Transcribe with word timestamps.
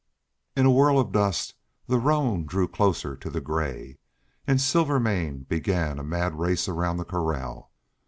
In 0.55 0.65
a 0.65 0.71
whirl 0.71 0.97
of 0.99 1.11
dust 1.11 1.53
the 1.85 1.99
roan 1.99 2.47
drew 2.47 2.67
closer 2.67 3.15
to 3.15 3.29
the 3.29 3.39
gray, 3.39 3.99
and 4.47 4.59
Silvermane 4.59 5.43
began 5.47 5.99
a 5.99 6.03
mad 6.03 6.39
race 6.39 6.67
around 6.67 6.97
the 6.97 7.05
corral. 7.05 7.69